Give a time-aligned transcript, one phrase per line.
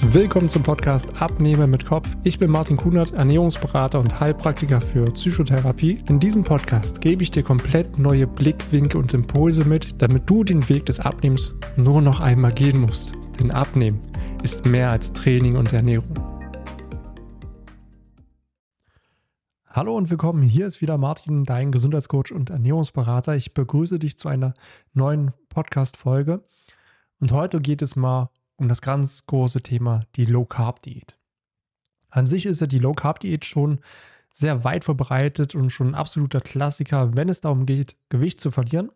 [0.00, 2.08] Willkommen zum Podcast Abnehme mit Kopf.
[2.22, 6.02] Ich bin Martin Kunert, Ernährungsberater und Heilpraktiker für Psychotherapie.
[6.08, 10.68] In diesem Podcast gebe ich dir komplett neue Blickwinkel und Impulse mit, damit du den
[10.68, 13.12] Weg des Abnehmens nur noch einmal gehen musst.
[13.40, 14.00] Denn Abnehmen
[14.44, 16.14] ist mehr als Training und Ernährung.
[19.66, 20.42] Hallo und willkommen.
[20.42, 23.34] Hier ist wieder Martin, dein Gesundheitscoach und Ernährungsberater.
[23.34, 24.54] Ich begrüße dich zu einer
[24.94, 26.44] neuen Podcast-Folge.
[27.20, 31.16] Und heute geht es mal um das ganz große Thema, die Low Carb Diät.
[32.10, 33.80] An sich ist ja die Low Carb Diät schon
[34.30, 38.90] sehr weit verbreitet und schon ein absoluter Klassiker, wenn es darum geht, Gewicht zu verlieren.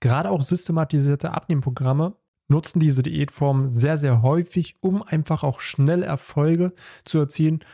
[0.00, 2.16] Gerade auch systematisierte Abnehmprogramme
[2.48, 6.72] nutzen diese Diätform sehr, sehr häufig, um einfach auch schnell Erfolge
[7.04, 7.64] zu erzielen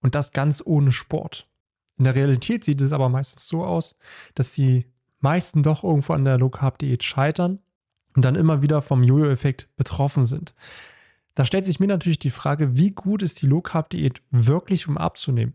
[0.00, 1.48] und das ganz ohne Sport.
[1.96, 3.98] In der Realität sieht es aber meistens so aus,
[4.34, 4.86] dass die
[5.20, 7.60] meisten doch irgendwo an der Low Carb Diät scheitern
[8.14, 10.54] und dann immer wieder vom Jojo-Effekt betroffen sind.
[11.34, 15.54] Da stellt sich mir natürlich die Frage, wie gut ist die Low-Carb-Diät wirklich, um abzunehmen?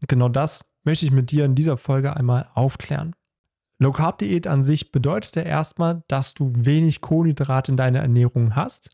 [0.00, 3.14] Und genau das möchte ich mit dir in dieser Folge einmal aufklären.
[3.78, 8.90] Low-Carb-Diät an sich bedeutet ja erstmal, dass du wenig Kohlenhydrate in deiner Ernährung hast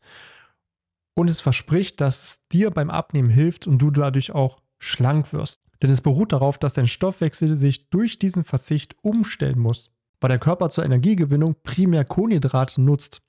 [1.13, 5.61] und es verspricht, dass es dir beim Abnehmen hilft und du dadurch auch schlank wirst.
[5.81, 9.91] Denn es beruht darauf, dass dein Stoffwechsel sich durch diesen Verzicht umstellen muss
[10.21, 13.21] weil der Körper zur Energiegewinnung primär Kohlenhydrate nutzt.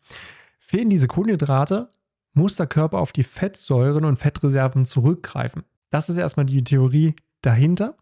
[0.58, 1.90] Fehlen diese Kohlenhydrate,
[2.34, 5.64] muss der Körper auf die Fettsäuren und Fettreserven zurückgreifen.
[5.90, 7.96] Das ist erstmal die Theorie dahinter.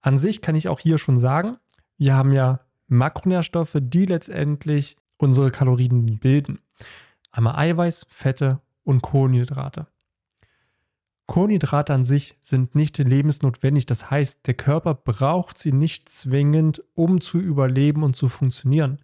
[0.00, 1.58] An sich kann ich auch hier schon sagen,
[1.98, 6.58] wir haben ja Makronährstoffe, die letztendlich unsere Kalorien bilden.
[7.30, 9.86] Einmal Eiweiß, Fette und Kohlenhydrate.
[11.30, 13.86] Kohlenhydrate an sich sind nicht lebensnotwendig.
[13.86, 18.98] Das heißt, der Körper braucht sie nicht zwingend, um zu überleben und zu funktionieren.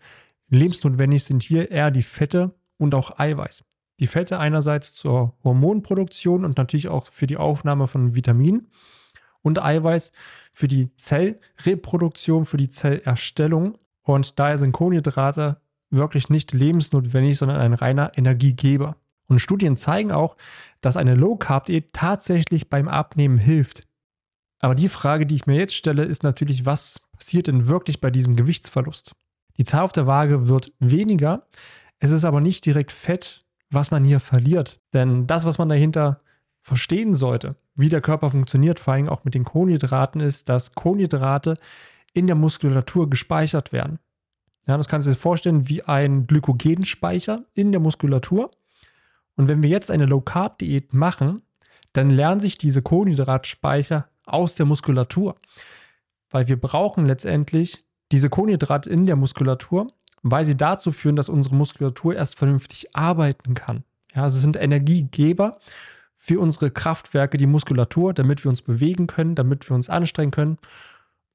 [0.48, 3.62] Lebensnotwendig sind hier eher die Fette und auch Eiweiß.
[4.00, 8.72] Die Fette einerseits zur Hormonproduktion und natürlich auch für die Aufnahme von Vitaminen
[9.42, 10.10] und Eiweiß
[10.52, 13.78] für die Zellreproduktion, für die Zellerstellung.
[14.02, 18.96] Und daher sind Kohlenhydrate wirklich nicht lebensnotwendig, sondern ein reiner Energiegeber.
[19.28, 20.36] Und Studien zeigen auch,
[20.80, 23.86] dass eine Low-Carb-Diät tatsächlich beim Abnehmen hilft.
[24.60, 28.10] Aber die Frage, die ich mir jetzt stelle, ist natürlich, was passiert denn wirklich bei
[28.10, 29.14] diesem Gewichtsverlust?
[29.58, 31.46] Die Zahl auf der Waage wird weniger,
[31.98, 34.80] es ist aber nicht direkt Fett, was man hier verliert.
[34.92, 36.20] Denn das, was man dahinter
[36.62, 41.56] verstehen sollte, wie der Körper funktioniert, vor allem auch mit den Kohlenhydraten, ist, dass Kohlenhydrate
[42.12, 43.98] in der Muskulatur gespeichert werden.
[44.66, 48.50] Ja, das kannst du dir vorstellen wie ein Glykogenspeicher in der Muskulatur.
[49.36, 51.42] Und wenn wir jetzt eine Low-Carb-Diät machen,
[51.92, 55.36] dann lernen sich diese Kohlenhydratspeicher aus der Muskulatur.
[56.30, 59.88] Weil wir brauchen letztendlich diese Kohlenhydrate in der Muskulatur,
[60.22, 63.84] weil sie dazu führen, dass unsere Muskulatur erst vernünftig arbeiten kann.
[64.14, 65.58] Ja, also sind Energiegeber
[66.14, 70.58] für unsere Kraftwerke, die Muskulatur, damit wir uns bewegen können, damit wir uns anstrengen können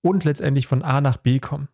[0.01, 1.69] und letztendlich von A nach B kommen.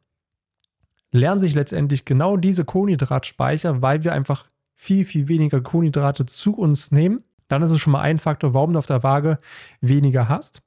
[1.12, 4.46] Lernen sich letztendlich genau diese Kohlenhydratspeicher, weil wir einfach
[4.78, 8.74] viel, viel weniger Kohlenhydrate zu uns nehmen, dann ist es schon mal ein Faktor, warum
[8.74, 9.40] du auf der Waage
[9.82, 10.62] weniger hast.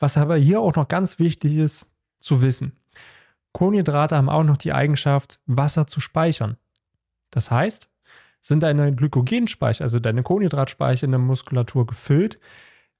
[0.00, 1.88] Was aber hier auch noch ganz wichtig ist
[2.18, 2.72] zu wissen.
[3.52, 6.56] Kohlenhydrate haben auch noch die Eigenschaft, Wasser zu speichern.
[7.30, 7.90] Das heißt,
[8.40, 12.38] sind deine Glykogenspeicher, also deine Kohlenhydratspeicher in der Muskulatur gefüllt,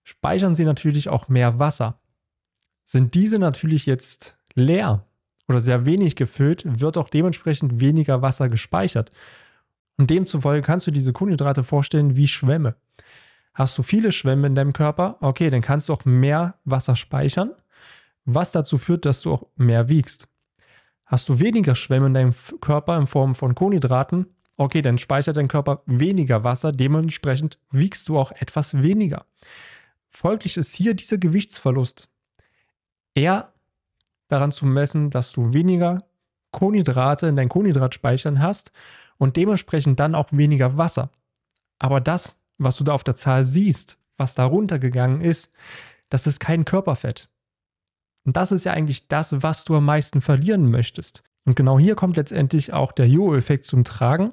[0.05, 2.01] speichern sie natürlich auch mehr Wasser.
[2.85, 5.07] Sind diese natürlich jetzt leer
[5.49, 9.11] oder sehr wenig gefüllt, wird auch dementsprechend weniger Wasser gespeichert.
[10.01, 12.75] Und demzufolge kannst du diese Kohlenhydrate vorstellen wie Schwämme.
[13.53, 17.53] Hast du viele Schwämme in deinem Körper, okay, dann kannst du auch mehr Wasser speichern,
[18.25, 20.27] was dazu führt, dass du auch mehr wiegst.
[21.05, 24.25] Hast du weniger Schwämme in deinem Körper in Form von Kohlenhydraten,
[24.57, 29.27] okay, dann speichert dein Körper weniger Wasser, dementsprechend wiegst du auch etwas weniger.
[30.09, 32.09] Folglich ist hier dieser Gewichtsverlust
[33.15, 33.53] eher
[34.29, 35.99] daran zu messen, dass du weniger
[36.53, 38.73] Kohlenhydrate in deinen Kohlenhydratspeichern hast
[39.21, 41.11] und dementsprechend dann auch weniger Wasser.
[41.79, 45.53] Aber das, was du da auf der Zahl siehst, was da runtergegangen ist,
[46.09, 47.29] das ist kein Körperfett.
[48.25, 51.23] Und das ist ja eigentlich das, was du am meisten verlieren möchtest.
[51.45, 54.33] Und genau hier kommt letztendlich auch der Jojo-Effekt zum Tragen.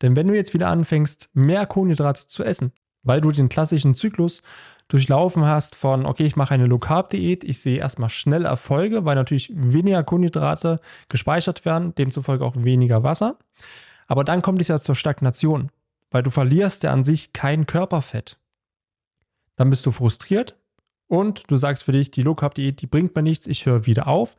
[0.00, 2.72] Denn wenn du jetzt wieder anfängst, mehr Kohlenhydrate zu essen,
[3.02, 4.42] weil du den klassischen Zyklus
[4.88, 9.52] durchlaufen hast von, okay, ich mache eine Low-Carb-Diät, ich sehe erstmal schnell Erfolge, weil natürlich
[9.54, 13.38] weniger Kohlenhydrate gespeichert werden, demzufolge auch weniger Wasser.
[14.12, 15.70] Aber dann kommt es ja zur Stagnation,
[16.10, 18.36] weil du verlierst ja an sich kein Körperfett.
[19.56, 20.58] Dann bist du frustriert
[21.08, 23.86] und du sagst für dich, die Low Carb Diät, die bringt mir nichts, ich höre
[23.86, 24.36] wieder auf.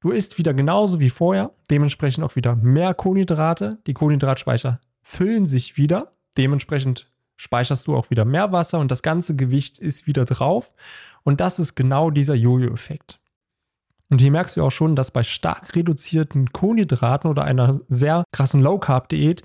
[0.00, 3.76] Du isst wieder genauso wie vorher, dementsprechend auch wieder mehr Kohlenhydrate.
[3.86, 9.36] Die Kohlenhydratspeicher füllen sich wieder, dementsprechend speicherst du auch wieder mehr Wasser und das ganze
[9.36, 10.72] Gewicht ist wieder drauf.
[11.24, 13.20] Und das ist genau dieser Jojo-Effekt.
[14.10, 18.60] Und hier merkst du auch schon, dass bei stark reduzierten Kohlenhydraten oder einer sehr krassen
[18.60, 19.42] Low-Carb-Diät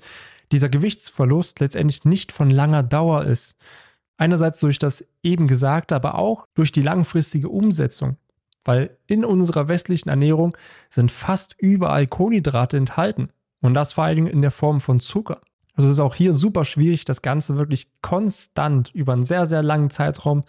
[0.52, 3.56] dieser Gewichtsverlust letztendlich nicht von langer Dauer ist.
[4.16, 8.16] Einerseits durch das eben Gesagte, aber auch durch die langfristige Umsetzung.
[8.64, 10.56] Weil in unserer westlichen Ernährung
[10.88, 13.28] sind fast überall Kohlenhydrate enthalten.
[13.60, 15.40] Und das vor allen Dingen in der Form von Zucker.
[15.74, 19.62] Also es ist auch hier super schwierig, das Ganze wirklich konstant über einen sehr, sehr
[19.62, 20.44] langen Zeitraum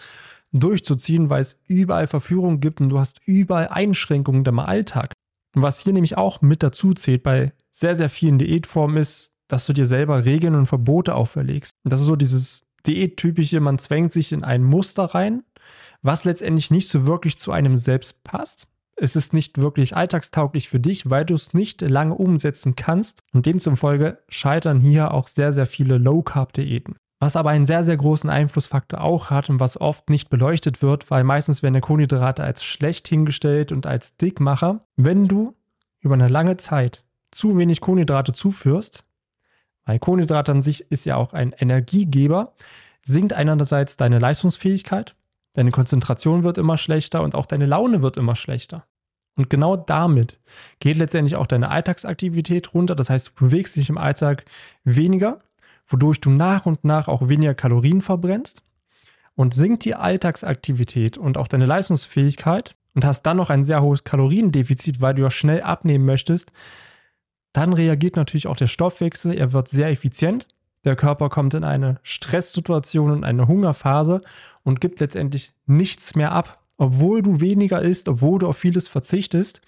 [0.59, 5.13] durchzuziehen, weil es überall Verführungen gibt und du hast überall Einschränkungen in deinem Alltag.
[5.55, 9.65] Und was hier nämlich auch mit dazu zählt bei sehr, sehr vielen Diätformen ist, dass
[9.65, 11.71] du dir selber Regeln und Verbote auferlegst.
[11.83, 15.43] Das ist so dieses Diättypische, man zwängt sich in ein Muster rein,
[16.01, 18.67] was letztendlich nicht so wirklich zu einem selbst passt.
[18.97, 23.19] Es ist nicht wirklich alltagstauglich für dich, weil du es nicht lange umsetzen kannst.
[23.33, 26.95] Und demzufolge scheitern hier auch sehr, sehr viele Low-Carb-Diäten.
[27.25, 31.09] Was aber einen sehr, sehr großen Einflussfaktor auch hat und was oft nicht beleuchtet wird,
[31.09, 34.81] weil meistens werden Kohlenhydrate als schlecht hingestellt und als Dickmacher.
[34.95, 35.55] Wenn du
[36.01, 39.05] über eine lange Zeit zu wenig Kohlenhydrate zuführst,
[39.85, 42.53] weil Kohlenhydrate an sich ist ja auch ein Energiegeber,
[43.03, 45.15] sinkt einerseits deine Leistungsfähigkeit,
[45.53, 48.85] deine Konzentration wird immer schlechter und auch deine Laune wird immer schlechter.
[49.35, 50.39] Und genau damit
[50.77, 52.93] geht letztendlich auch deine Alltagsaktivität runter.
[52.93, 54.45] Das heißt, du bewegst dich im Alltag
[54.83, 55.39] weniger,
[55.87, 58.61] wodurch du nach und nach auch weniger Kalorien verbrennst.
[59.35, 64.05] Und sinkt die Alltagsaktivität und auch deine Leistungsfähigkeit und hast dann noch ein sehr hohes
[64.05, 66.51] Kaloriendefizit, weil du ja schnell abnehmen möchtest,
[67.55, 70.47] dann reagiert natürlich auch der Stoffwechsel, er wird sehr effizient.
[70.83, 74.21] Der Körper kommt in eine Stresssituation und eine Hungerphase
[74.63, 79.61] und gibt letztendlich nichts mehr ab, obwohl du weniger isst, obwohl du auf vieles verzichtest.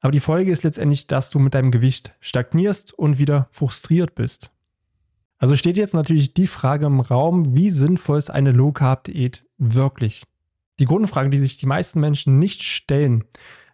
[0.00, 4.50] Aber die Folge ist letztendlich, dass du mit deinem Gewicht stagnierst und wieder frustriert bist.
[5.44, 9.44] Also steht jetzt natürlich die Frage im Raum, wie sinnvoll ist eine Low Carb Diät
[9.58, 10.22] wirklich?
[10.78, 13.24] Die Grundfrage, die sich die meisten Menschen nicht stellen,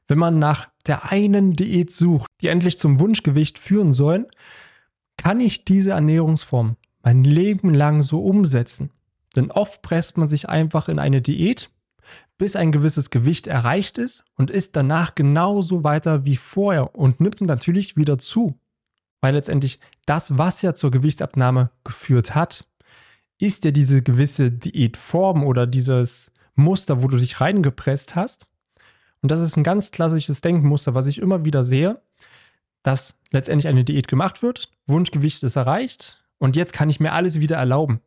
[0.09, 4.27] wenn man nach der einen Diät sucht, die endlich zum Wunschgewicht führen sollen,
[5.17, 6.75] kann ich diese Ernährungsform
[7.05, 8.91] mein Leben lang so umsetzen?
[9.37, 11.71] Denn oft presst man sich einfach in eine Diät,
[12.37, 17.41] bis ein gewisses Gewicht erreicht ist und ist danach genauso weiter wie vorher und nimmt
[17.43, 18.59] natürlich wieder zu.
[19.21, 22.67] Weil letztendlich das, was ja zur Gewichtsabnahme geführt hat,
[23.39, 28.49] ist ja diese gewisse Diätform oder dieses Muster, wo du dich reingepresst hast.
[29.23, 32.01] Und das ist ein ganz klassisches Denkmuster, was ich immer wieder sehe,
[32.83, 37.41] dass letztendlich eine Diät gemacht wird, Wunschgewicht ist erreicht und jetzt kann ich mir alles
[37.41, 38.01] wieder erlauben.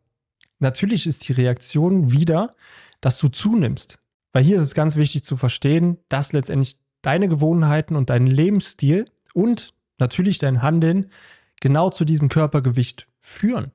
[0.60, 2.56] Natürlich ist die Reaktion wieder,
[3.02, 4.00] dass du zunimmst.
[4.32, 9.06] Weil hier ist es ganz wichtig zu verstehen, dass letztendlich deine Gewohnheiten und dein Lebensstil
[9.34, 11.12] und natürlich dein Handeln
[11.62, 13.72] genau zu diesem Körpergewicht führen.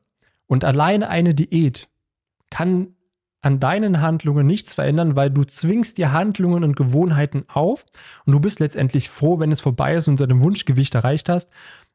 [0.47, 1.89] Und allein eine Diät
[2.51, 2.95] kann
[3.41, 7.87] an deinen Handlungen nichts verändern, weil du zwingst dir Handlungen und Gewohnheiten auf
[8.25, 11.51] und du bist letztendlich froh, wenn es vorbei ist und du dein Wunschgewicht erreicht hast,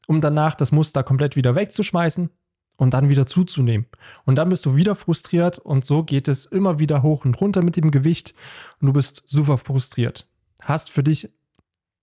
[0.08, 2.30] um danach das Muster komplett wieder wegzuschmeißen
[2.78, 3.88] und dann wieder zuzunehmen.
[4.26, 7.62] Und dann bist du wieder frustriert und so geht es immer wieder hoch und runter
[7.62, 8.34] mit dem Gewicht
[8.80, 10.28] und du bist super frustriert.
[10.62, 11.30] Hast für dich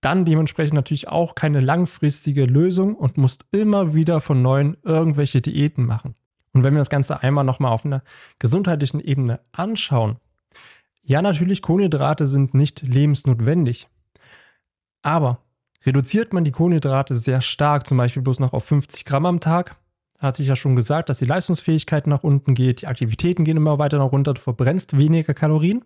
[0.01, 5.85] dann dementsprechend natürlich auch keine langfristige Lösung und musst immer wieder von neuem irgendwelche Diäten
[5.85, 6.15] machen.
[6.53, 8.03] Und wenn wir das Ganze einmal nochmal auf einer
[8.39, 10.17] gesundheitlichen Ebene anschauen,
[11.03, 13.87] ja, natürlich, Kohlenhydrate sind nicht lebensnotwendig.
[15.01, 15.39] Aber
[15.85, 19.75] reduziert man die Kohlenhydrate sehr stark, zum Beispiel bloß noch auf 50 Gramm am Tag,
[20.19, 23.79] hatte ich ja schon gesagt, dass die Leistungsfähigkeit nach unten geht, die Aktivitäten gehen immer
[23.79, 25.83] weiter nach runter, du verbrennst weniger Kalorien.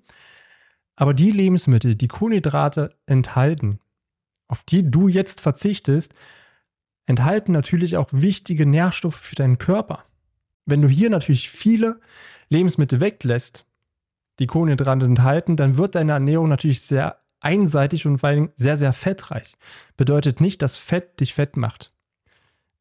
[0.98, 3.80] Aber die Lebensmittel, die Kohlenhydrate enthalten,
[4.48, 6.14] auf die du jetzt verzichtest,
[7.06, 10.04] enthalten natürlich auch wichtige Nährstoffe für deinen Körper.
[10.66, 12.00] Wenn du hier natürlich viele
[12.50, 13.66] Lebensmittel weglässt,
[14.40, 18.92] die Kohlenhydrate enthalten, dann wird deine Ernährung natürlich sehr einseitig und vor allem sehr, sehr
[18.92, 19.56] fettreich.
[19.98, 21.94] Bedeutet nicht, dass Fett dich fett macht.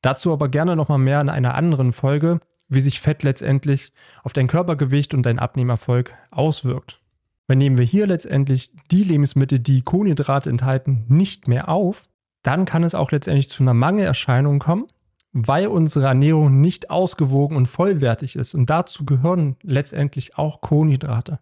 [0.01, 3.93] Dazu aber gerne nochmal mehr in einer anderen Folge, wie sich Fett letztendlich
[4.23, 7.01] auf dein Körpergewicht und dein Abnehmerfolg auswirkt.
[7.47, 12.05] Wenn nehmen wir hier letztendlich die Lebensmittel, die Kohlenhydrate enthalten, nicht mehr auf,
[12.43, 14.87] dann kann es auch letztendlich zu einer Mangelerscheinung kommen
[15.35, 18.55] weil unsere Ernährung nicht ausgewogen und vollwertig ist.
[18.55, 21.41] Und dazu gehören letztendlich auch Kohlenhydrate.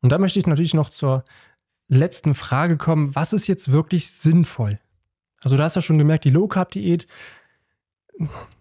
[0.00, 1.22] Und da möchte ich natürlich noch zur
[1.88, 4.80] letzten Frage kommen, was ist jetzt wirklich sinnvoll?
[5.42, 7.06] Also du hast ja schon gemerkt, die Low Carb Diät,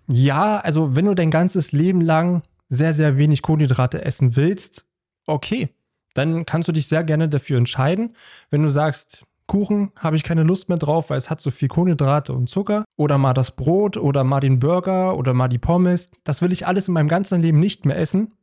[0.07, 4.85] ja, also wenn du dein ganzes Leben lang sehr, sehr wenig Kohlenhydrate essen willst,
[5.25, 5.69] okay,
[6.15, 8.15] dann kannst du dich sehr gerne dafür entscheiden.
[8.50, 11.67] Wenn du sagst, Kuchen habe ich keine Lust mehr drauf, weil es hat so viel
[11.67, 12.86] Kohlenhydrate und Zucker.
[12.95, 16.10] Oder mal das Brot oder mal den Burger oder mal die Pommes.
[16.24, 18.34] Das will ich alles in meinem ganzen Leben nicht mehr essen.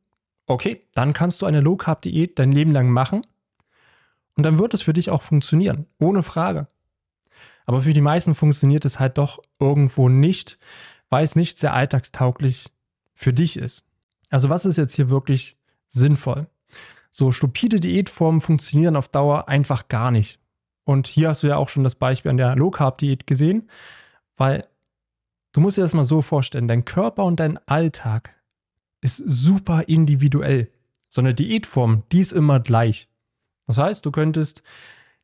[0.46, 3.22] Okay, dann kannst du eine Low Carb Diät dein Leben lang machen.
[4.36, 6.68] Und dann wird es für dich auch funktionieren, ohne Frage.
[7.66, 10.58] Aber für die meisten funktioniert es halt doch irgendwo nicht,
[11.10, 12.70] weil es nicht sehr alltagstauglich
[13.14, 13.84] für dich ist.
[14.30, 15.56] Also was ist jetzt hier wirklich
[15.88, 16.46] sinnvoll?
[17.14, 20.40] So stupide Diätformen funktionieren auf Dauer einfach gar nicht.
[20.84, 23.68] Und hier hast du ja auch schon das Beispiel an der Low Carb Diät gesehen,
[24.36, 24.66] weil
[25.52, 28.34] du musst dir das mal so vorstellen, dein Körper und dein Alltag
[29.02, 30.72] ist super individuell.
[31.08, 33.08] So eine Diätform, die ist immer gleich.
[33.66, 34.62] Das heißt, du könntest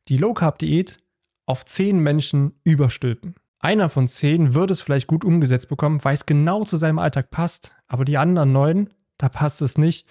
[0.07, 0.99] die Low Carb Diät
[1.47, 3.33] auf zehn Menschen überstülpen.
[3.59, 7.31] Einer von zehn würde es vielleicht gut umgesetzt bekommen, weil es genau zu seinem Alltag
[7.31, 10.07] passt, aber die anderen neun, da passt es nicht,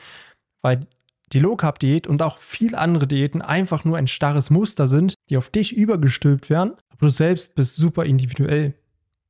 [0.61, 0.87] weil
[1.33, 5.15] die Low Carb Diät und auch viele andere Diäten einfach nur ein starres Muster sind,
[5.29, 8.75] die auf dich übergestülpt werden, aber du selbst bist super individuell.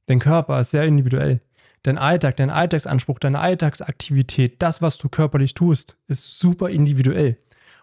[0.06, 1.40] Dein Körper ist sehr individuell.
[1.82, 7.38] Dein Alltag, dein Alltagsanspruch, deine Alltagsaktivität, das, was du körperlich tust, ist super individuell.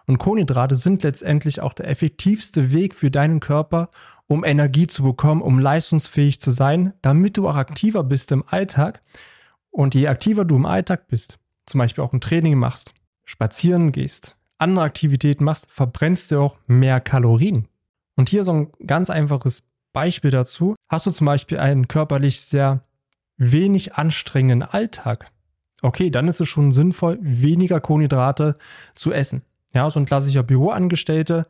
[0.06, 3.90] Und Kohlenhydrate sind letztendlich auch der effektivste Weg für deinen Körper,
[4.26, 9.02] um Energie zu bekommen, um leistungsfähig zu sein, damit du auch aktiver bist im Alltag.
[9.70, 12.94] Und je aktiver du im Alltag bist, zum Beispiel auch ein Training machst,
[13.26, 17.68] spazieren gehst, andere Aktivitäten machst, verbrennst du auch mehr Kalorien.
[18.14, 20.74] Und hier so ein ganz einfaches Beispiel dazu.
[20.88, 22.82] Hast du zum Beispiel einen körperlich sehr
[23.36, 25.30] wenig anstrengenden Alltag,
[25.82, 28.56] okay, dann ist es schon sinnvoll, weniger Kohlenhydrate
[28.94, 29.42] zu essen.
[29.72, 31.46] Ja, so ein klassischer Büroangestellte,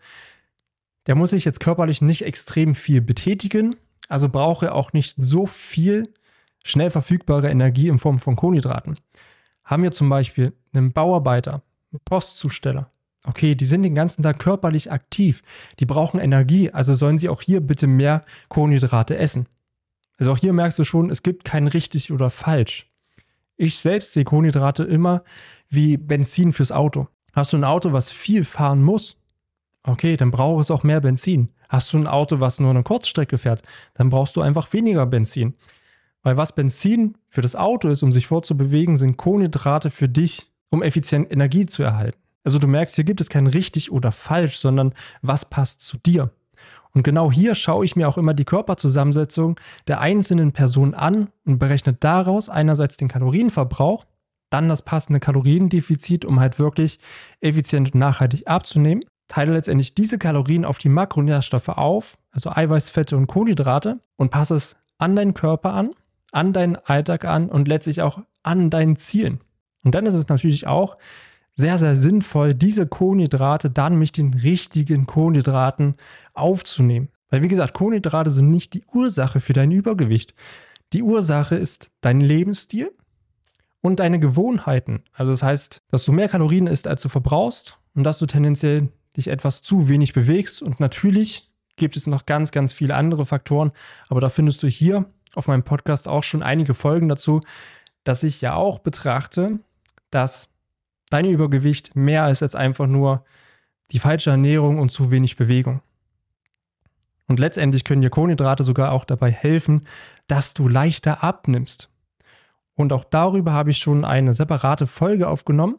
[1.06, 3.76] der muss sich jetzt körperlich nicht extrem viel betätigen,
[4.08, 6.12] also braucht er auch nicht so viel
[6.64, 8.98] schnell verfügbare Energie in Form von Kohlenhydraten.
[9.66, 11.60] Haben wir zum Beispiel einen Bauarbeiter,
[11.92, 12.90] einen Postzusteller,
[13.24, 15.42] okay, die sind den ganzen Tag körperlich aktiv,
[15.80, 19.46] die brauchen Energie, also sollen sie auch hier bitte mehr Kohlenhydrate essen.
[20.18, 22.90] Also auch hier merkst du schon, es gibt kein richtig oder falsch.
[23.56, 25.24] Ich selbst sehe Kohlenhydrate immer
[25.68, 27.08] wie Benzin fürs Auto.
[27.32, 29.18] Hast du ein Auto, was viel fahren muss?
[29.82, 31.50] Okay, dann braucht es auch mehr Benzin.
[31.68, 33.62] Hast du ein Auto, was nur eine Kurzstrecke fährt?
[33.94, 35.54] Dann brauchst du einfach weniger Benzin.
[36.26, 40.82] Weil was Benzin für das Auto ist, um sich fortzubewegen, sind Kohlenhydrate für dich, um
[40.82, 42.18] effizient Energie zu erhalten.
[42.42, 44.92] Also du merkst, hier gibt es kein richtig oder falsch, sondern
[45.22, 46.32] was passt zu dir.
[46.90, 51.60] Und genau hier schaue ich mir auch immer die Körperzusammensetzung der einzelnen Person an und
[51.60, 54.04] berechne daraus einerseits den Kalorienverbrauch
[54.50, 56.98] dann das passende Kaloriendefizit, um halt wirklich
[57.40, 59.04] effizient und nachhaltig abzunehmen.
[59.28, 64.56] Teile letztendlich diese Kalorien auf die Makronährstoffe auf, also Eiweiß, Fette und Kohlenhydrate, und passe
[64.56, 65.92] es an deinen Körper an,
[66.32, 69.40] an deinen Alltag an und letztlich auch an deinen Zielen.
[69.84, 70.96] Und dann ist es natürlich auch
[71.54, 75.94] sehr, sehr sinnvoll, diese Kohlenhydrate dann mit den richtigen Kohlenhydraten
[76.34, 77.08] aufzunehmen.
[77.30, 80.34] Weil, wie gesagt, Kohlenhydrate sind nicht die Ursache für dein Übergewicht.
[80.92, 82.92] Die Ursache ist dein Lebensstil,
[83.86, 85.04] und deine Gewohnheiten.
[85.12, 88.88] Also das heißt, dass du mehr Kalorien isst, als du verbrauchst und dass du tendenziell
[89.16, 90.60] dich etwas zu wenig bewegst.
[90.60, 93.70] Und natürlich gibt es noch ganz, ganz viele andere Faktoren,
[94.08, 95.06] aber da findest du hier
[95.36, 97.40] auf meinem Podcast auch schon einige Folgen dazu,
[98.04, 99.58] dass ich ja auch betrachte,
[100.10, 100.48] dass
[101.10, 103.24] dein Übergewicht mehr ist als einfach nur
[103.92, 105.82] die falsche Ernährung und zu wenig Bewegung.
[107.28, 109.80] Und letztendlich können dir Kohlenhydrate sogar auch dabei helfen,
[110.28, 111.90] dass du leichter abnimmst.
[112.74, 115.76] Und auch darüber habe ich schon eine separate Folge aufgenommen,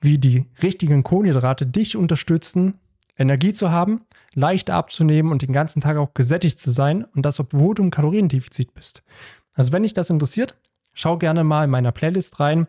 [0.00, 2.78] wie die richtigen Kohlenhydrate dich unterstützen,
[3.16, 4.02] Energie zu haben,
[4.34, 7.90] leicht abzunehmen und den ganzen Tag auch gesättigt zu sein und das, obwohl du im
[7.90, 9.02] Kaloriendefizit bist.
[9.54, 10.56] Also wenn dich das interessiert,
[10.92, 12.66] schau gerne mal in meiner Playlist rein.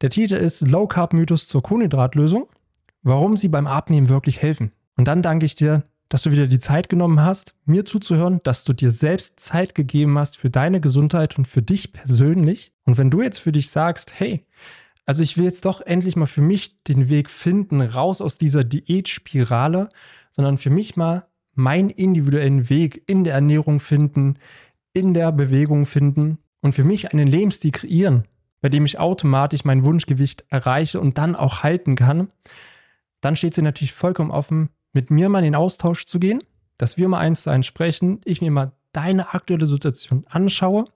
[0.00, 2.48] Der Titel ist Low Carb Mythos zur Kohlenhydratlösung,
[3.02, 4.72] warum sie beim Abnehmen wirklich helfen.
[4.96, 8.64] Und dann danke ich dir, dass du wieder die Zeit genommen hast, mir zuzuhören, dass
[8.64, 12.72] du dir selbst Zeit gegeben hast für deine Gesundheit und für dich persönlich.
[12.84, 14.46] Und wenn du jetzt für dich sagst, hey,
[15.06, 18.64] also ich will jetzt doch endlich mal für mich den Weg finden, raus aus dieser
[18.64, 19.90] Diätspirale,
[20.32, 24.38] sondern für mich mal meinen individuellen Weg in der Ernährung finden,
[24.92, 28.24] in der Bewegung finden und für mich einen Lebensstil kreieren,
[28.60, 32.28] bei dem ich automatisch mein Wunschgewicht erreiche und dann auch halten kann,
[33.20, 36.42] dann steht sie natürlich vollkommen offen, mit mir mal in den Austausch zu gehen,
[36.78, 40.86] dass wir mal eins zu eins sprechen, ich mir mal deine aktuelle Situation anschaue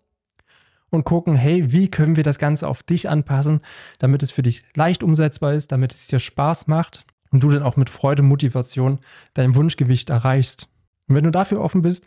[0.91, 3.61] und gucken, hey, wie können wir das Ganze auf dich anpassen,
[3.99, 7.63] damit es für dich leicht umsetzbar ist, damit es dir Spaß macht und du dann
[7.63, 8.99] auch mit Freude und Motivation
[9.35, 10.69] dein Wunschgewicht erreichst.
[11.09, 12.07] Und wenn du dafür offen bist,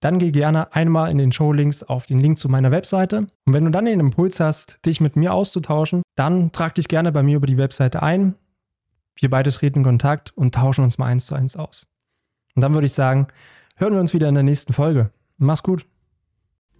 [0.00, 3.26] dann geh gerne einmal in den Showlinks auf den Link zu meiner Webseite.
[3.44, 7.12] Und wenn du dann den Impuls hast, dich mit mir auszutauschen, dann trag dich gerne
[7.12, 8.34] bei mir über die Webseite ein.
[9.14, 11.86] Wir beide treten in Kontakt und tauschen uns mal eins zu eins aus.
[12.54, 13.26] Und dann würde ich sagen,
[13.76, 15.10] hören wir uns wieder in der nächsten Folge.
[15.36, 15.86] Mach's gut.